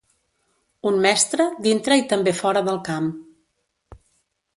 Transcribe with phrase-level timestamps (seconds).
[0.91, 3.11] Un mestre dintre i també fora del camp.